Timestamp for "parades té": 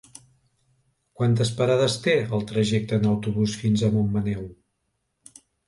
1.59-2.15